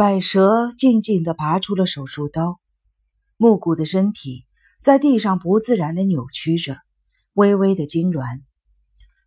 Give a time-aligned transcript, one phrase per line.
[0.00, 2.58] 百蛇静静地拔出了手术刀，
[3.36, 4.46] 木谷的身体
[4.80, 6.78] 在地上不自然地扭曲着，
[7.34, 8.40] 微微的痉挛。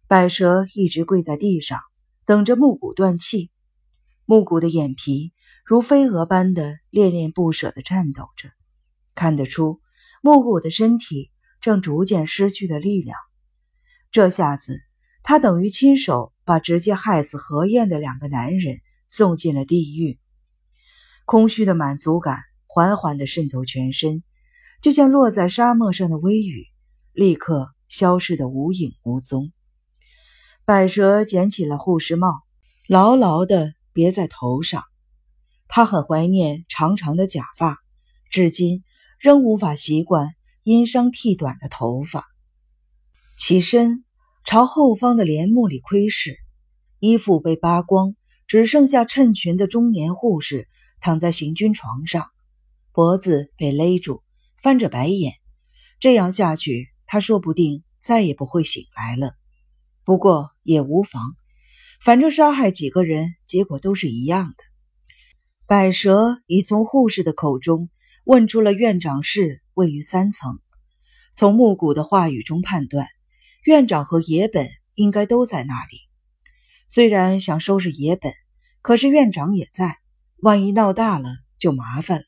[0.07, 1.79] 百蛇一直跪在地上，
[2.25, 3.51] 等着木谷断气。
[4.25, 5.31] 木谷的眼皮
[5.63, 8.49] 如飞蛾般的恋恋不舍地颤抖着，
[9.13, 9.79] 看得出
[10.23, 11.29] 木谷的身体
[11.61, 13.15] 正逐渐失去了力量。
[14.09, 14.81] 这下子，
[15.21, 20.17] 他等于亲手把直接害死何燕的两个男人送进了地狱。
[21.25, 24.23] 空虚的满足感缓缓地渗透全身，
[24.81, 26.67] 就像落在沙漠上的微雨，
[27.13, 29.51] 立刻消失得无影无踪。
[30.65, 32.41] 百蛇捡起了护士帽，
[32.87, 34.83] 牢牢地别在头上。
[35.67, 37.77] 他很怀念长长的假发，
[38.29, 38.83] 至今
[39.19, 40.29] 仍无法习惯
[40.63, 42.25] 因伤剃短的头发。
[43.37, 44.03] 起身，
[44.43, 46.37] 朝后方的帘幕里窥视，
[46.99, 48.15] 衣服被扒光，
[48.45, 50.67] 只剩下衬裙的中年护士
[51.03, 52.29] 躺在行军床上，
[52.93, 54.23] 脖子被勒住，
[54.61, 55.33] 翻着白眼。
[55.99, 59.33] 这样下去，他说不定再也不会醒来了。
[60.05, 61.35] 不过也无妨，
[62.01, 64.63] 反正杀害几个人，结果都是一样的。
[65.67, 67.89] 百蛇已从护士的口中
[68.23, 70.61] 问出了院长室位于三层，
[71.33, 73.09] 从木谷的话语中判断。
[73.65, 75.97] 院长和野本应该都在那里。
[76.87, 78.31] 虽然想收拾野本，
[78.81, 79.97] 可是院长也在，
[80.43, 82.25] 万一闹大了就麻烦了。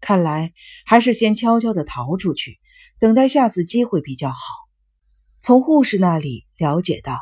[0.00, 0.54] 看来
[0.86, 2.58] 还是先悄悄地逃出去，
[2.98, 4.38] 等待下次机会比较好。
[5.38, 7.20] 从护士那里了解到，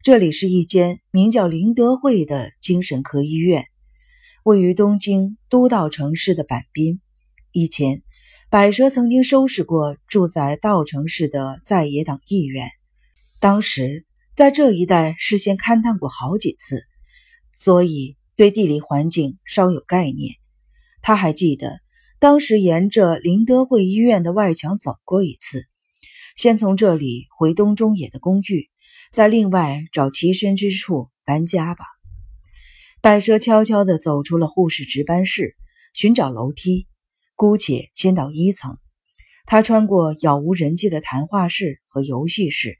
[0.00, 3.66] 这里是一间名叫林德惠的精神科医院，
[4.44, 7.00] 位于东京都道城市的板滨。
[7.50, 8.04] 以前，
[8.48, 12.70] 百蛇曾经收拾过住在道城市的在野党议员。
[13.40, 16.84] 当时在这一带事先勘探过好几次，
[17.52, 20.36] 所以对地理环境稍有概念。
[21.02, 21.80] 他还记得
[22.18, 25.66] 当时沿着林德惠医院的外墙走过一次，
[26.36, 28.70] 先从这里回东中野的公寓，
[29.10, 31.84] 再另外找栖身之处搬家吧。
[33.02, 35.56] 百蛇悄悄地走出了护士值班室，
[35.92, 36.86] 寻找楼梯，
[37.34, 38.78] 姑且先到一层。
[39.44, 42.78] 他穿过杳无人迹的谈话室和游戏室。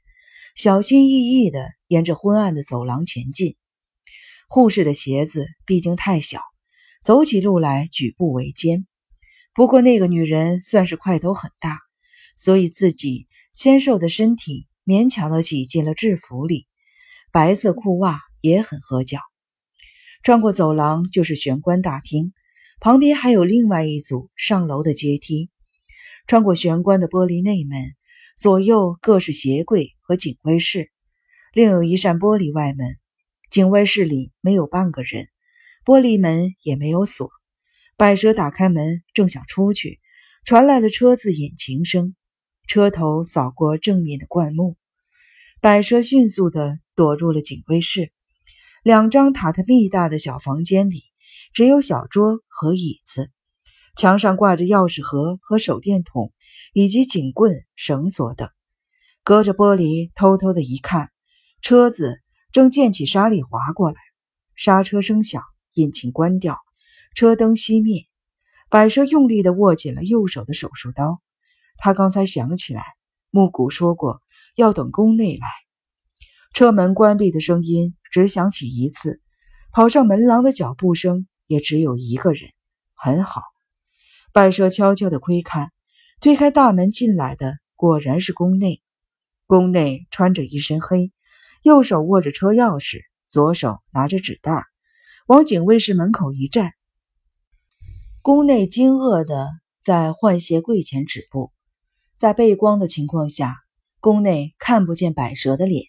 [0.55, 3.55] 小心翼翼地沿着昏暗的走廊前进。
[4.47, 6.41] 护士的鞋子毕竟太小，
[7.01, 8.85] 走起路来举步维艰。
[9.53, 11.79] 不过那个女人算是块头很大，
[12.37, 16.67] 所以自己纤瘦的身体勉强的挤进了制服里，
[17.31, 19.19] 白色裤袜也很合脚。
[20.23, 22.33] 穿过走廊就是玄关大厅，
[22.79, 25.49] 旁边还有另外一组上楼的阶梯。
[26.27, 27.95] 穿过玄关的玻璃内门。
[28.37, 30.91] 左右各是鞋柜和警卫室，
[31.53, 32.97] 另有一扇玻璃外门。
[33.55, 35.29] 警卫室里没有半个人，
[35.85, 37.29] 玻璃门也没有锁。
[37.95, 40.01] 百蛇打开门，正想出去，
[40.43, 42.17] 传来了车子引擎声，
[42.67, 44.75] 车头扫过正面的灌木。
[45.61, 48.11] 百蛇迅速地躲入了警卫室。
[48.83, 51.03] 两张榻榻米大的小房间里，
[51.53, 53.31] 只有小桌和椅子，
[53.95, 56.33] 墙上挂着钥匙盒和手电筒。
[56.73, 58.49] 以及警棍、绳索等，
[59.23, 61.09] 隔着玻璃偷偷的一看，
[61.61, 62.21] 车子
[62.55, 63.97] 正溅起沙粒滑过来，
[64.55, 65.43] 刹车声响，
[65.73, 66.57] 引擎关掉，
[67.13, 68.05] 车灯熄灭。
[68.69, 71.19] 百蛇用力的握紧了右手的手术刀，
[71.75, 72.81] 他刚才想起来，
[73.29, 74.21] 木谷说过
[74.55, 75.45] 要等宫内来。
[76.53, 79.19] 车门关闭的声音只响起一次，
[79.73, 82.51] 跑上门廊的脚步声也只有一个人。
[82.93, 83.41] 很好，
[84.31, 85.73] 百蛇悄悄的窥看。
[86.21, 88.81] 推开大门进来的果然是宫内。
[89.45, 91.11] 宫内穿着一身黑，
[91.65, 94.65] 右手握着车钥匙，左手拿着纸袋，
[95.25, 96.73] 往警卫室门口一站。
[98.21, 99.49] 宫内惊愕的
[99.81, 101.51] 在换鞋柜前止步，
[102.15, 103.55] 在背光的情况下，
[103.99, 105.85] 宫内看不见百蛇的脸。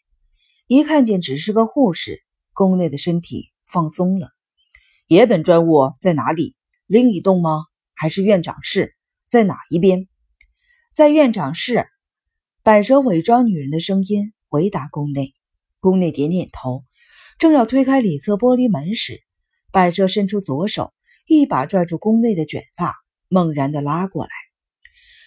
[0.66, 2.22] 一看见只是个护士，
[2.54, 4.30] 宫内的身体放松了。
[5.08, 6.56] 野本专务在哪里？
[6.86, 7.66] 另一栋吗？
[7.92, 8.94] 还是院长室？
[9.26, 10.08] 在哪一边？
[10.94, 11.86] 在院长室，
[12.62, 15.34] 百蛇伪装女人的声音回答宫内。
[15.86, 16.84] 宫内点点头，
[17.38, 19.22] 正要推开里侧玻璃门时，
[19.70, 20.92] 百蛇伸出左手，
[21.28, 22.92] 一把拽住宫内的卷发，
[23.28, 24.30] 猛然的拉过来。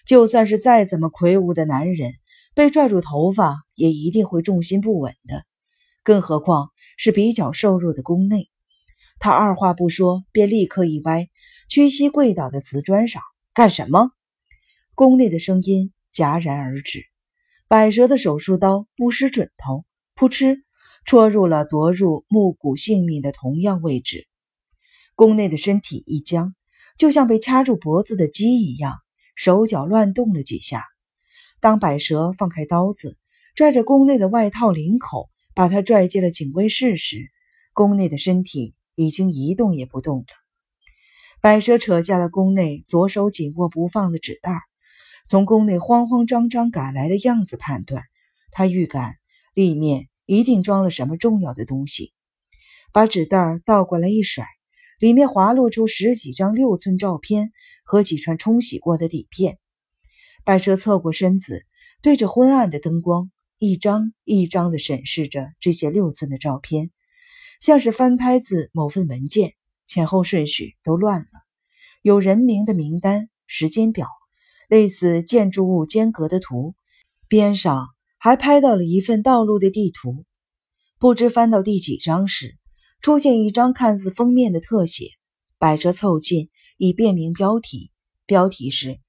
[0.06, 2.12] 就算是再怎么魁梧的男人，
[2.56, 5.46] 被拽住头发也一定会重心不稳的，
[6.04, 8.50] 更何况是比较瘦弱的宫内。
[9.18, 11.30] 他二话不说，便立刻一歪，
[11.70, 13.22] 屈膝跪倒在瓷砖上，
[13.54, 14.12] 干什么？
[14.94, 17.06] 宫内的声音戛然而止，
[17.70, 19.86] 百蛇的手术刀不失准头，
[20.20, 20.66] 噗嗤，
[21.06, 24.28] 戳入了夺入木谷性命的同样位置。
[25.16, 26.56] 宫内的身体一僵，
[26.98, 28.98] 就像被掐住脖子的鸡一样，
[29.38, 30.84] 手脚乱动了几下。
[31.62, 33.18] 当百蛇放开刀子，
[33.56, 37.32] 拽着宫内的外套领口，把他拽进了警卫室时，
[37.72, 40.26] 宫内的身体已经一动也不动了。
[41.40, 44.52] 百蛇扯下了宫内左手紧握不放的纸袋，
[45.26, 48.04] 从宫内慌慌张张赶来的样子判断，
[48.52, 49.16] 他预感
[49.54, 52.14] 里面一定装了什么重要的东西。
[52.94, 54.46] 把纸袋倒过来一甩，
[55.00, 57.52] 里面滑落出十几张六寸照片
[57.84, 59.58] 和几串冲洗过的底片。
[60.46, 61.66] 白蛇侧过身子，
[62.04, 66.92] 对着昏暗的灯光，一张一张地审视着这些六寸的照片，
[67.60, 69.56] 像是翻拍自某份文件。
[69.88, 71.28] 前后顺序都乱了，
[72.04, 74.08] 有人名的名单、时间表，
[74.68, 76.76] 类似建筑物间隔的图，
[77.28, 77.88] 边上
[78.20, 80.26] 还拍到了一份道路的地图。
[81.00, 82.58] 不知翻到第几张时，
[83.02, 85.06] 出现一张看似封面的特写，
[85.58, 87.92] 百折凑近以便明标题。
[88.26, 88.88] 标题是《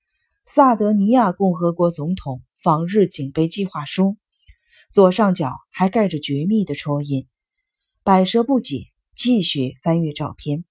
[0.44, 4.04] 萨德尼亚共和国总统访日警备计划书》，
[4.90, 7.26] 左上角还盖着绝密的戳印。
[8.04, 8.86] 百蛇不解，
[9.16, 10.64] 继续翻阅照片。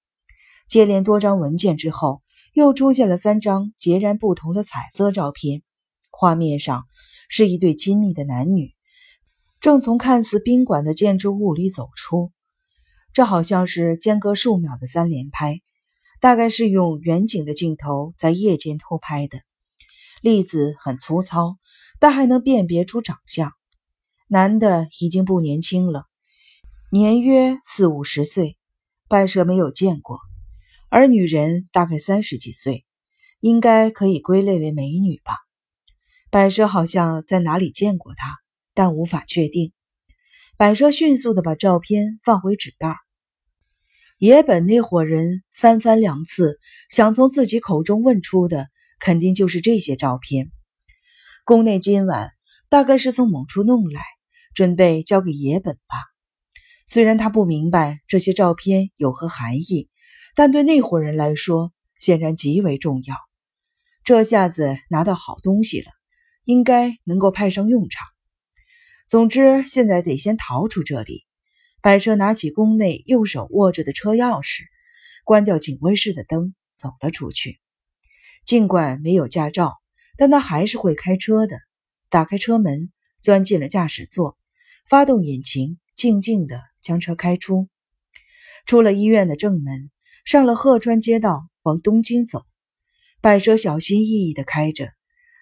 [0.68, 2.22] 接连多张文件之后，
[2.54, 5.62] 又出现了三张截然不同的彩色照片。
[6.10, 6.86] 画面上
[7.30, 8.74] 是一对亲密的男女，
[9.62, 12.34] 正从看似宾馆的建筑物里走出。
[13.14, 15.62] 这好像是间隔数秒的三连拍，
[16.20, 19.40] 大概是用远景的镜头在夜间偷拍的。
[20.22, 21.58] 粒子很粗糙，
[22.00, 23.54] 但还能辨别出长相。
[24.28, 26.06] 男的已经不年轻了，
[26.92, 28.58] 年约四五十岁，
[29.08, 30.20] 拜舍没有见过。
[30.90, 32.86] 而女人大概三十几岁，
[33.40, 35.36] 应该可以归类为美女吧。
[36.32, 38.38] 百蛇好像在哪里见过他，
[38.74, 39.74] 但无法确定。
[40.58, 42.96] 百蛇迅速地把照片放回纸袋。
[44.20, 46.60] 野本那伙人三番两次
[46.92, 48.68] 想从自己口中问出的，
[49.00, 50.52] 肯定就是这些照片。
[51.46, 52.32] 宫内今晚
[52.70, 54.04] 大概是从某处弄来，
[54.54, 55.96] 准备交给野本吧。
[56.86, 59.90] 虽然他不明白这些照片有何含义。
[60.36, 63.16] 但对那伙人来说，显然极为重要。
[64.04, 65.88] 这下子拿到好东西了，
[66.50, 68.08] 应该能够派上用场。
[69.08, 71.28] 总之，现在得先逃出这里。
[71.80, 74.64] 百车拿起宫内右手握着的车钥匙，
[75.24, 77.60] 关掉警卫室的灯，走了出去。
[78.46, 79.76] 尽管没有驾照，
[80.18, 81.60] 但他还是会开车的。
[82.10, 82.90] 打开车门，
[83.22, 84.36] 钻进了驾驶座，
[84.88, 87.68] 发动引擎，静静地将车开出。
[88.66, 89.92] 出了医院的正门。
[90.26, 92.44] 上了鹤川街道，往东京走。
[93.22, 94.90] 百蛇小心翼翼地开着，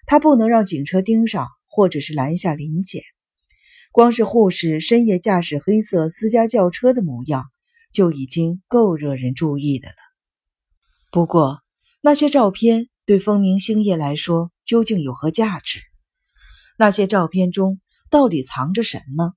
[0.08, 3.02] 他不能让警车盯上，或者是拦下临检。
[3.92, 7.44] 光是护士深夜驾驶黑色私家轿车的模样，
[7.92, 9.94] 就已经够惹人注意的了。
[11.12, 11.60] 不过，
[12.00, 15.80] 那些照片对风明星夜来说究竟有何价值？
[16.78, 17.78] 那些照片中
[18.08, 19.34] 到底藏着什么，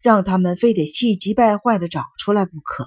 [0.00, 2.86] 让他们非得气急败坏地找出来不可？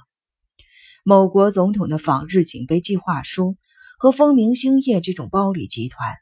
[1.03, 3.57] 某国总统的访日警备计划书
[3.99, 6.15] 和风明星业这种包里集团，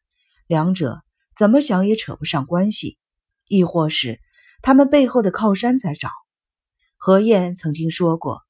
[0.48, 1.04] 两者
[1.36, 2.98] 怎么想也扯不上关系，
[3.48, 4.20] 亦或是
[4.62, 6.10] 他们背后的靠山在找？
[6.98, 8.42] 何燕曾经说过，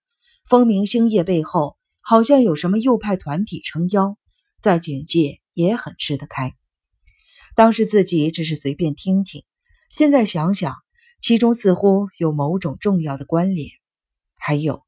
[0.45, 4.17] 风明星业背后好像有什么右派团体撑腰，
[4.61, 6.53] 在警界也很吃得开。
[7.55, 9.43] 当时自己只是随便听听，
[9.89, 10.75] 现在想想，
[11.19, 13.69] 其中似乎有某种重要的关联，
[14.35, 14.83] 还有。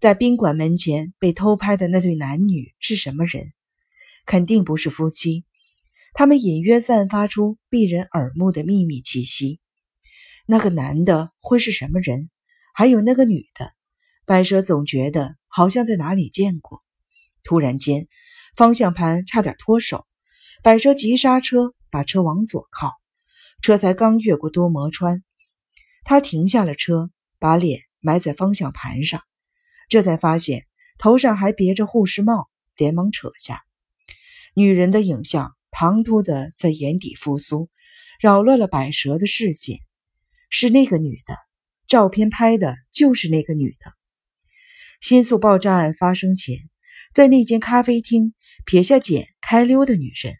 [0.00, 3.52] 在宾馆门前被偷拍的那对男女是什么人？
[4.26, 5.44] 肯定不是夫妻。
[6.14, 9.58] 他们隐约散发出避人耳目的秘密气息。
[10.46, 12.30] 那个男的会是什么人？
[12.72, 13.72] 还有那个女的，
[14.24, 16.84] 百蛇总觉得好像在哪里见过。
[17.42, 18.06] 突然间，
[18.56, 20.06] 方向盘差点脱手，
[20.62, 22.92] 百蛇急刹车，把车往左靠。
[23.60, 25.24] 车才刚越过多摩川，
[26.04, 29.20] 他停下了车，把脸埋在方向盘上。
[29.88, 30.66] 这才发现
[30.96, 33.64] 头上还别着护士帽，连忙扯下。
[34.54, 37.68] 女人的影像唐突的在眼底复苏，
[38.20, 39.80] 扰乱了百蛇的视线。
[40.48, 41.34] 是那个女的，
[41.88, 43.92] 照片拍的就是那个女的。
[45.00, 46.58] 新宿爆炸案发生前，
[47.12, 50.36] 在那间咖啡厅撇下简开溜的女人，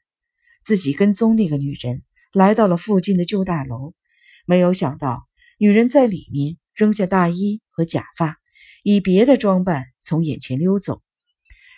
[0.62, 3.92] 自己跟踪那个女人来到了附近的旧大楼，
[4.46, 5.26] 没有想到
[5.58, 8.38] 女人在里面扔下大衣和假发。
[8.84, 11.02] 以别的装扮从眼前溜走。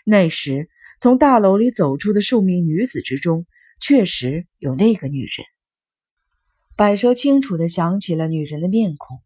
[0.05, 3.47] 那时，从大楼里走出的数名女子之中，
[3.81, 5.47] 确实有那个女人。
[6.75, 9.19] 百蛇清楚地想起了女人的面孔。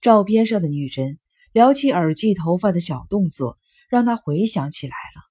[0.00, 1.18] 照片上的女人
[1.52, 5.22] 撩起耳际头发的小动作，让他回想起来了。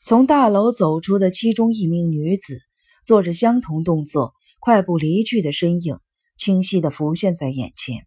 [0.00, 2.58] 从大楼走出的其中一名女子，
[3.04, 5.98] 做着相同动作，快步离去的身影，
[6.36, 8.06] 清晰地浮现在眼前。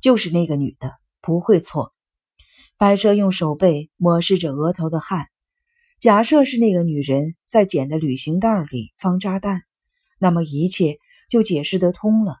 [0.00, 1.94] 就是那个女的，不会错。
[2.78, 5.26] 白蛇用手背抹拭着额头的汗。
[5.98, 9.62] 假设是那个女人在捡的旅行袋里放炸弹，
[10.18, 10.98] 那么一切
[11.30, 12.36] 就解释得通了。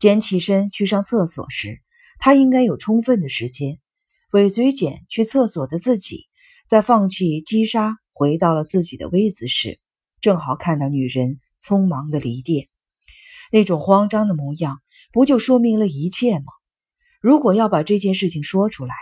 [0.00, 1.82] 捡起身去上厕所时，
[2.18, 3.78] 他应该有充分的时间。
[4.32, 6.26] 尾随简去厕所的自己，
[6.66, 9.78] 在放弃击杀，回到了自己的位子时，
[10.22, 12.68] 正好看到女人匆忙的离店，
[13.52, 14.80] 那种慌张的模样，
[15.12, 16.46] 不就说明了一切吗？
[17.20, 18.94] 如果要把这件事情说出来，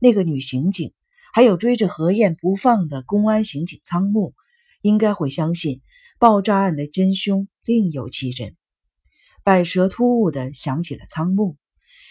[0.00, 0.94] 那个女刑警。
[1.32, 4.34] 还有追着何燕不放的公安刑警仓木，
[4.82, 5.80] 应该会相信
[6.18, 8.54] 爆炸案的真凶另有其人。
[9.42, 11.56] 百蛇突兀地想起了仓木，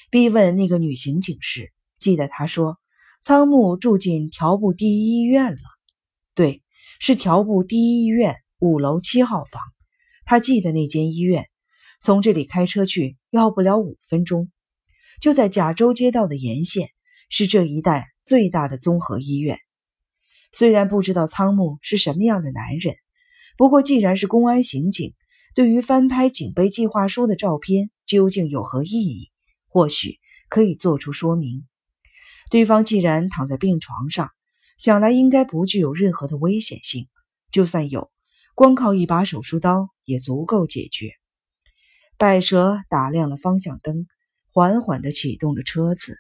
[0.10, 2.80] 逼问那个女刑警时，记得她说
[3.22, 5.62] 仓木住进条部第一医院了。
[6.34, 6.64] 对，
[7.00, 9.62] 是条部第一医院五楼七号房。
[10.26, 11.48] 他记得那间医院，
[12.00, 14.50] 从这里开车去要不了五分钟，
[15.22, 16.90] 就在甲州街道的沿线，
[17.30, 18.11] 是这一带。
[18.24, 19.60] 最大的综合医院，
[20.52, 22.96] 虽然不知道仓木是什么样的男人，
[23.58, 25.14] 不过既然是公安刑警，
[25.56, 29.32] 对于翻拍警备计划书的照片究竟有何意义，
[29.68, 31.68] 或许可以做出说明。
[32.50, 34.30] 对方既然躺在病床上，
[34.78, 37.08] 想来应该不具有任何的危险性，
[37.50, 38.12] 就算有，
[38.56, 41.12] 光靠一把手术刀也足够解决。
[42.18, 44.06] 百蛇打亮了方向灯，
[44.52, 46.18] 缓缓地启动了车子。